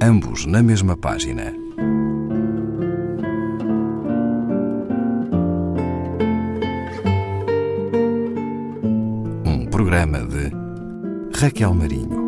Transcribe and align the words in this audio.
ambos 0.00 0.44
na 0.46 0.62
mesma 0.62 0.96
página. 0.96 1.52
Um 9.44 9.66
programa 9.70 10.18
de 10.20 10.50
Raquel 11.38 11.74
Marinho. 11.74 12.26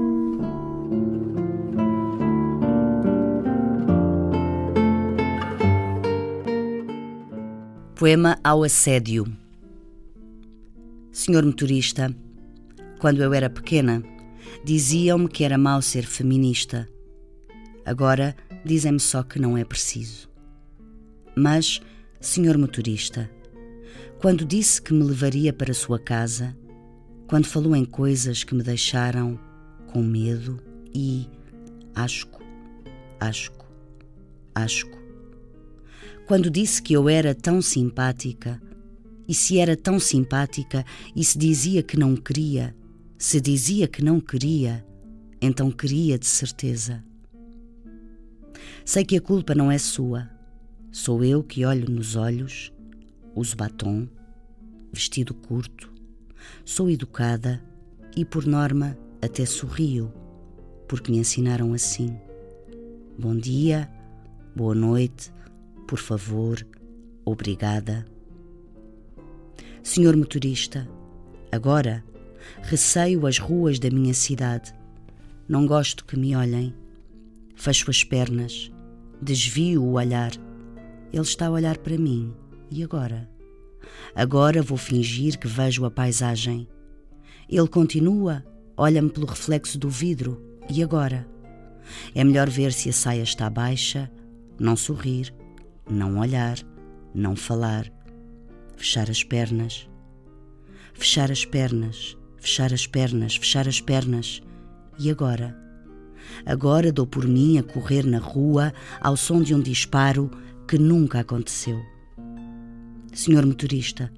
Poema 7.95 8.39
ao 8.45 8.62
assédio. 8.62 9.27
Senhor 11.12 11.45
motorista, 11.45 12.14
quando 13.01 13.23
eu 13.23 13.35
era 13.35 13.51
pequena, 13.51 14.03
diziam-me 14.65 15.29
que 15.29 15.43
era 15.43 15.59
mau 15.59 15.83
ser 15.83 16.07
feminista. 16.07 16.89
Agora 17.88 18.37
dizem-me 18.65 19.01
só 19.01 19.23
que 19.23 19.38
não 19.38 19.56
é 19.56 19.65
preciso. 19.65 20.29
Mas, 21.34 21.80
senhor 22.20 22.59
motorista, 22.59 23.30
quando 24.20 24.45
disse 24.45 24.83
que 24.83 24.92
me 24.92 25.05
levaria 25.05 25.52
para 25.52 25.73
sua 25.73 25.98
casa, 25.98 26.56
quando 27.27 27.46
falou 27.46 27.74
em 27.74 27.84
coisas 27.84 28.45
que 28.45 28.55
me 28.55 28.62
deixaram 28.62 29.38
com 29.87 30.02
medo 30.02 30.60
e 30.95 31.29
asco, 31.95 32.43
asco, 33.20 33.66
asco 34.55 34.98
quando 36.29 36.51
disse 36.51 36.82
que 36.82 36.93
eu 36.93 37.09
era 37.09 37.34
tão 37.34 37.62
simpática. 37.62 38.60
E 39.27 39.32
se 39.32 39.59
era 39.59 39.74
tão 39.74 39.98
simpática 39.98 40.84
e 41.16 41.24
se 41.24 41.38
dizia 41.38 41.82
que 41.82 41.98
não 41.98 42.15
queria, 42.15 42.77
se 43.16 43.41
dizia 43.41 43.88
que 43.88 44.05
não 44.05 44.20
queria, 44.20 44.87
então 45.41 45.70
queria 45.70 46.18
de 46.18 46.26
certeza. 46.26 47.02
Sei 48.85 49.05
que 49.05 49.16
a 49.16 49.21
culpa 49.21 49.55
não 49.55 49.71
é 49.71 49.79
sua. 49.79 50.29
Sou 50.91 51.23
eu 51.23 51.43
que 51.43 51.65
olho 51.65 51.91
nos 51.91 52.16
olhos, 52.16 52.73
uso 53.35 53.57
batom, 53.57 54.09
vestido 54.93 55.35
curto, 55.35 55.93
sou 56.65 56.88
educada 56.88 57.63
e, 58.16 58.25
por 58.25 58.47
norma, 58.47 58.99
até 59.21 59.45
sorrio, 59.45 60.13
porque 60.88 61.13
me 61.13 61.19
ensinaram 61.19 61.75
assim. 61.75 62.19
Bom 63.19 63.37
dia, 63.37 63.88
boa 64.56 64.75
noite, 64.75 65.32
por 65.87 65.99
favor, 65.99 66.66
obrigada. 67.25 68.06
Senhor 69.82 70.16
motorista, 70.16 70.88
agora 71.53 72.05
receio 72.62 73.27
as 73.27 73.38
ruas 73.38 73.78
da 73.78 73.91
minha 73.91 74.15
cidade. 74.15 74.75
Não 75.49 75.66
gosto 75.66 76.05
que 76.05 76.19
me 76.19 76.34
olhem. 76.34 76.75
Fecho 77.59 77.91
as 77.91 78.04
pernas, 78.04 78.70
desvio 79.20 79.82
o 79.82 79.94
olhar. 79.94 80.31
Ele 81.12 81.22
está 81.22 81.48
a 81.48 81.50
olhar 81.50 81.76
para 81.78 81.98
mim. 81.98 82.32
E 82.70 82.84
agora? 82.84 83.28
Agora 84.14 84.62
vou 84.62 84.78
fingir 84.78 85.37
que 85.37 85.48
vejo 85.48 85.84
a 85.84 85.91
paisagem. 85.91 86.69
Ele 87.50 87.66
continua, 87.66 88.44
olha-me 88.76 89.10
pelo 89.10 89.26
reflexo 89.26 89.76
do 89.76 89.91
vidro. 89.91 90.41
E 90.70 90.84
agora? 90.84 91.26
É 92.14 92.22
melhor 92.22 92.48
ver 92.48 92.72
se 92.72 92.91
a 92.91 92.92
saia 92.92 93.22
está 93.22 93.50
baixa, 93.50 94.09
não 94.56 94.76
sorrir, 94.76 95.34
não 95.91 96.20
olhar, 96.20 96.59
não 97.12 97.34
falar, 97.34 97.92
fechar 98.76 99.10
as 99.10 99.25
pernas, 99.25 99.91
fechar 100.94 101.28
as 101.32 101.44
pernas, 101.44 102.16
fechar 102.36 102.72
as 102.72 102.86
pernas, 102.86 103.34
fechar 103.34 103.66
as 103.66 103.81
pernas. 103.81 104.41
E 104.97 105.10
agora? 105.10 105.68
Agora 106.44 106.93
dou 106.93 107.06
por 107.06 107.26
mim 107.26 107.59
a 107.59 107.62
correr 107.62 108.04
na 108.04 108.19
rua 108.19 108.72
ao 109.00 109.16
som 109.16 109.42
de 109.42 109.54
um 109.54 109.60
disparo 109.60 110.30
que 110.66 110.78
nunca 110.78 111.20
aconteceu. 111.20 111.80
Senhor 113.12 113.44
motorista, 113.44 114.12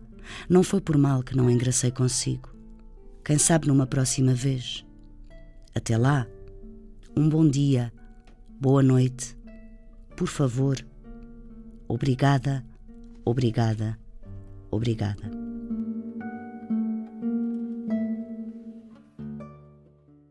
não 0.48 0.62
foi 0.62 0.80
por 0.80 0.96
mal 0.98 1.22
que 1.22 1.36
não 1.36 1.50
engracei 1.50 1.90
consigo. 1.90 2.48
Quem 3.24 3.38
sabe 3.38 3.68
numa 3.68 3.86
próxima 3.86 4.34
vez. 4.34 4.84
Até 5.74 5.96
lá, 5.96 6.26
um 7.16 7.28
bom 7.28 7.48
dia, 7.48 7.92
boa 8.60 8.82
noite. 8.82 9.36
Por 10.16 10.26
favor, 10.26 10.84
Obrigada, 11.90 12.64
obrigada, 13.24 13.98
obrigada. 14.70 15.28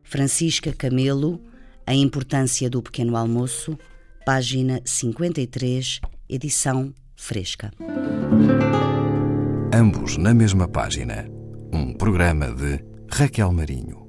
Francisca 0.01 0.71
Camelo, 0.71 1.41
A 1.89 1.95
Importância 1.95 2.69
do 2.69 2.83
Pequeno 2.83 3.17
Almoço, 3.17 3.75
página 4.23 4.79
53, 4.85 5.99
edição 6.29 6.93
fresca. 7.15 7.71
Ambos 9.73 10.15
na 10.15 10.31
mesma 10.31 10.67
página. 10.67 11.27
Um 11.73 11.91
programa 11.95 12.53
de 12.53 12.85
Raquel 13.11 13.51
Marinho. 13.51 14.07